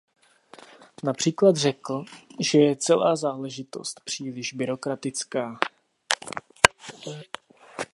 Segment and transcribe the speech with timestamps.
[1.03, 2.05] Například řekl,
[2.39, 5.59] že je celá záležitost příliš byrokratická.